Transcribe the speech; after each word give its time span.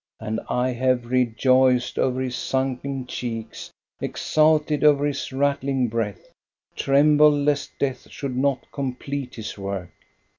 And 0.19 0.39
I 0.49 0.69
have 0.71 1.11
rejoiced 1.11 1.99
over 1.99 2.21
his 2.21 2.35
sunken 2.35 3.05
cheeks, 3.05 3.69
exulted 3.99 4.83
over 4.83 5.05
his 5.05 5.31
rattling 5.31 5.89
breath, 5.89 6.27
trembled 6.75 7.35
lest 7.35 7.77
Death 7.77 8.09
should 8.09 8.35
not 8.35 8.65
complete 8.71 9.35
his 9.35 9.59
work." 9.59 9.91